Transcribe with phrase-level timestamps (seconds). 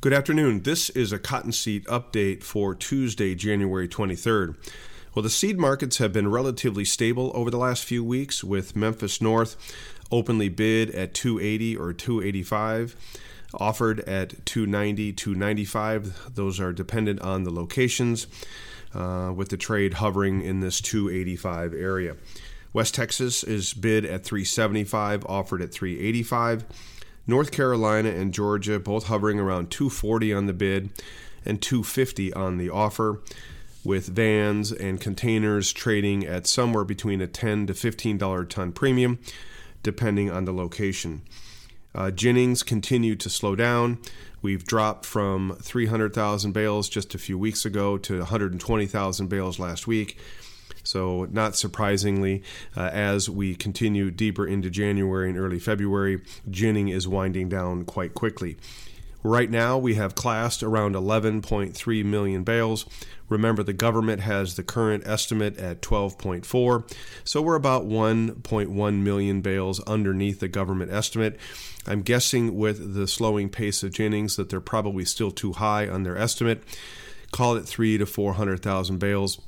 [0.00, 0.62] Good afternoon.
[0.62, 4.54] This is a cottonseed update for Tuesday, January 23rd.
[5.12, 9.20] Well, the seed markets have been relatively stable over the last few weeks, with Memphis
[9.20, 9.56] North
[10.12, 12.94] openly bid at 280 or 285,
[13.54, 16.32] offered at 290, 295.
[16.32, 18.28] Those are dependent on the locations,
[18.94, 22.14] uh, with the trade hovering in this 285 area.
[22.72, 26.66] West Texas is bid at 375, offered at 385.
[27.28, 30.88] North Carolina and Georgia both hovering around 240 on the bid
[31.44, 33.20] and 250 on the offer,
[33.84, 39.18] with vans and containers trading at somewhere between a 10 to 15 dollar ton premium,
[39.82, 41.22] depending on the location.
[41.94, 43.98] Uh, Ginnings continue to slow down.
[44.40, 50.18] We've dropped from 300,000 bales just a few weeks ago to 120,000 bales last week.
[50.88, 52.42] So, not surprisingly,
[52.74, 58.14] uh, as we continue deeper into January and early February, ginning is winding down quite
[58.14, 58.56] quickly.
[59.22, 62.86] Right now, we have classed around 11.3 million bales.
[63.28, 66.90] Remember, the government has the current estimate at 12.4,
[67.22, 71.38] so we're about 1.1 million bales underneath the government estimate.
[71.86, 76.04] I'm guessing with the slowing pace of ginnings that they're probably still too high on
[76.04, 76.62] their estimate.
[77.30, 79.38] Call it three to 400,000 bales.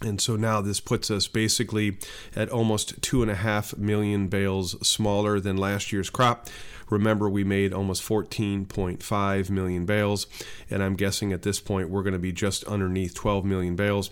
[0.00, 1.98] And so now this puts us basically
[2.36, 6.48] at almost two and a half million bales smaller than last year's crop.
[6.88, 10.26] Remember, we made almost 14.5 million bales,
[10.70, 14.10] and I'm guessing at this point we're going to be just underneath 12 million bales.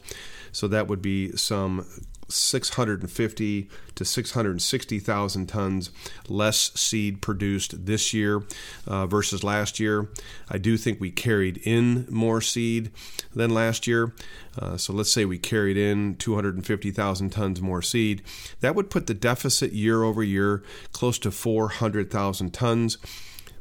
[0.52, 1.86] So that would be some
[2.28, 5.90] 650 to 660,000 tons
[6.28, 8.42] less seed produced this year
[8.86, 10.08] uh, versus last year.
[10.48, 12.90] I do think we carried in more seed
[13.34, 14.12] than last year.
[14.58, 18.22] Uh, so let's say we carried in 250,000 tons more seed.
[18.60, 22.98] That would put the deficit year over year close to 400,000 tons.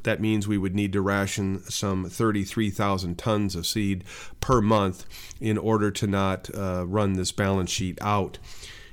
[0.06, 4.04] That means we would need to ration some 33,000 tons of seed
[4.38, 5.04] per month
[5.40, 8.38] in order to not uh, run this balance sheet out.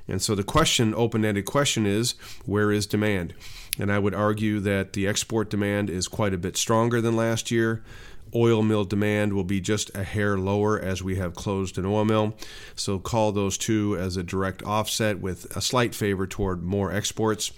[0.08, 2.16] And so the question, open ended question, is
[2.48, 3.36] where is demand?
[3.78, 7.52] And I would argue that the export demand is quite a bit stronger than last
[7.52, 7.84] year.
[8.34, 12.06] Oil mill demand will be just a hair lower as we have closed an oil
[12.06, 12.34] mill.
[12.74, 17.52] So call those two as a direct offset with a slight favor toward more exports.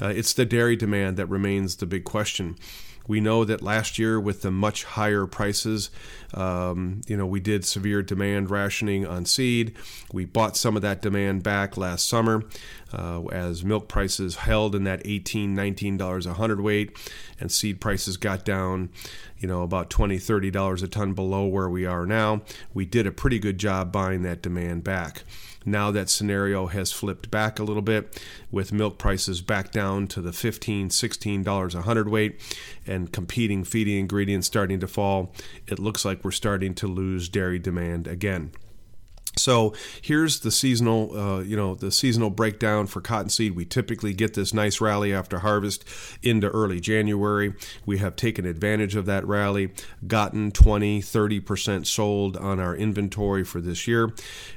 [0.00, 2.56] Uh, it's the dairy demand that remains the big question.
[3.08, 5.90] We know that last year, with the much higher prices,
[6.34, 9.74] um, you know, we did severe demand rationing on seed.
[10.12, 12.44] We bought some of that demand back last summer
[12.92, 16.96] uh, as milk prices held in that $18, $19 a hundredweight,
[17.38, 18.90] and seed prices got down,
[19.38, 22.42] you know, about $20, $30 a ton below where we are now.
[22.74, 25.22] We did a pretty good job buying that demand back.
[25.68, 28.22] Now that scenario has flipped back a little bit
[28.52, 32.40] with milk prices back down to the $15, $16 a hundredweight
[32.86, 35.34] and competing feeding ingredients starting to fall.
[35.66, 38.52] It looks like we're starting to lose dairy demand again.
[39.46, 43.54] So here's the seasonal, uh, you know, the seasonal breakdown for cottonseed.
[43.54, 45.84] We typically get this nice rally after harvest
[46.20, 47.54] into early January.
[47.84, 49.72] We have taken advantage of that rally,
[50.04, 54.12] gotten 20, 30% sold on our inventory for this year.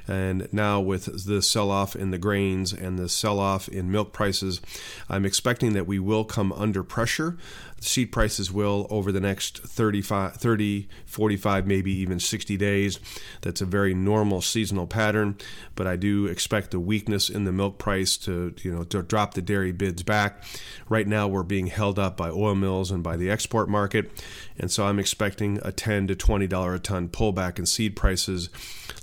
[0.08, 4.12] And now with the sell off in the grains and the sell off in milk
[4.12, 4.60] prices,
[5.08, 7.38] I'm expecting that we will come under pressure
[7.80, 13.00] seed prices will over the next 35, 30, 45, maybe even 60 days.
[13.40, 15.36] That's a very normal seasonal pattern,
[15.74, 19.34] but I do expect the weakness in the milk price to, you know, to drop
[19.34, 20.44] the dairy bids back.
[20.88, 24.10] Right now, we're being held up by oil mills and by the export market,
[24.58, 28.50] and so I'm expecting a 10 to 20 dollar a ton pullback in seed prices.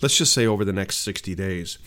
[0.01, 1.79] Let's just say over the next 60 days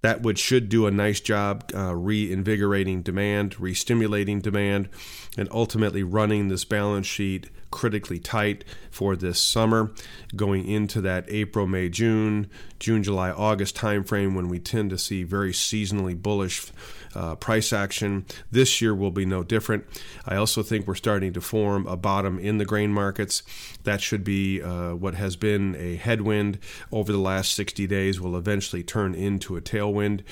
[0.00, 4.88] that would should do a nice job uh, reinvigorating demand, re-stimulating demand,
[5.36, 9.92] and ultimately running this balance sheet critically tight for this summer,
[10.34, 15.24] going into that April, May, June, June, July, August timeframe when we tend to see
[15.24, 16.70] very seasonally bullish
[17.14, 18.24] uh, price action.
[18.50, 19.84] This year will be no different.
[20.26, 23.42] I also think we're starting to form a bottom in the grain markets.
[23.84, 26.58] That should be uh, what has been a headwind
[26.92, 30.22] over the last 60 days will eventually turn into a tailwind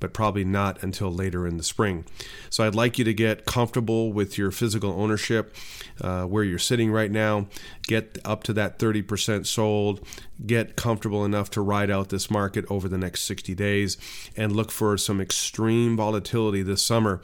[0.00, 2.04] but probably not until later in the spring.
[2.50, 5.54] So I'd like you to get comfortable with your physical ownership,
[6.00, 7.46] uh, where you're sitting right now.
[7.82, 10.06] Get up to that 30% sold.
[10.44, 13.96] Get comfortable enough to ride out this market over the next 60 days
[14.36, 17.20] and look for some extreme volatility this summer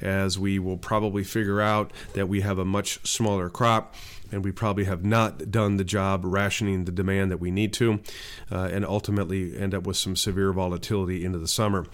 [0.00, 3.94] as we will probably figure out that we have a much smaller crop
[4.32, 8.00] and we probably have not done the job rationing the demand that we need to,
[8.50, 11.86] uh, and ultimately end up with some severe volatility into the summer.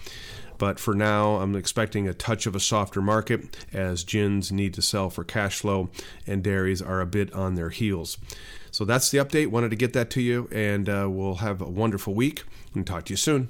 [0.57, 4.81] But for now, I'm expecting a touch of a softer market as gins need to
[4.81, 5.89] sell for cash flow
[6.27, 8.17] and dairies are a bit on their heels.
[8.71, 9.47] So that's the update.
[9.47, 12.43] Wanted to get that to you, and uh, we'll have a wonderful week
[12.75, 13.49] and talk to you soon.